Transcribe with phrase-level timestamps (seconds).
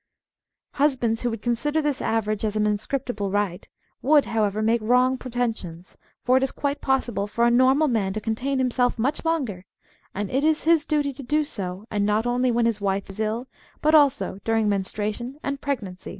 [0.73, 3.69] Husbands who would consider this average as an impre scriptable right
[4.01, 8.19] would, however, make wrong pretensions, for it is quite possible for a normal man to
[8.19, 9.63] contain himself much longer,
[10.15, 13.47] and it is his duty to do so, not only when his wife is ill,
[13.79, 16.09] but also during menstruation and pregnancy.